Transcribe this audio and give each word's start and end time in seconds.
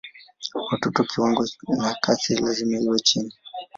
Kwa 0.51 0.65
watoto 0.71 1.03
kiwango 1.03 1.45
na 1.77 1.95
kasi 2.03 2.35
lazima 2.35 2.77
iwe 2.79 2.99
chini. 2.99 3.33